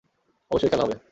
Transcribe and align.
অবশ্যই, 0.51 0.69
খেলা 0.69 0.83
হবে! 0.85 0.95